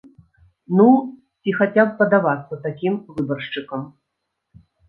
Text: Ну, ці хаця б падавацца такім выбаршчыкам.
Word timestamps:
Ну, 0.79 0.87
ці 1.43 1.53
хаця 1.59 1.85
б 1.91 1.95
падавацца 2.01 2.59
такім 2.67 2.93
выбаршчыкам. 3.19 3.81